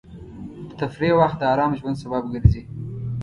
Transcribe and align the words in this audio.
د 0.67 0.69
تفریح 0.81 1.13
وخت 1.19 1.37
د 1.39 1.43
ارام 1.53 1.71
ژوند 1.79 1.99
سبب 2.03 2.23
ګرځي. 2.33 2.61